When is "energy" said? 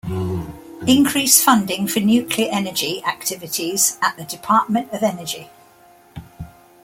2.51-3.03, 5.03-5.51